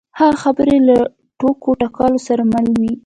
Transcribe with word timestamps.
د 0.09 0.13
هغه 0.19 0.37
خبرې 0.43 0.77
له 0.87 0.97
ټوکو 1.39 1.69
ټکالو 1.81 2.19
سره 2.27 2.41
ملې 2.51 2.73
وې. 2.81 2.93